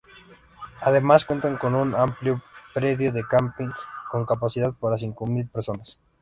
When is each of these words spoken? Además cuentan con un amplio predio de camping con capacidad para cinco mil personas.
Además 0.81 1.25
cuentan 1.25 1.57
con 1.57 1.75
un 1.75 1.93
amplio 1.93 2.41
predio 2.73 3.11
de 3.11 3.23
camping 3.23 3.69
con 4.09 4.25
capacidad 4.25 4.73
para 4.73 4.97
cinco 4.97 5.27
mil 5.27 5.47
personas. 5.47 5.99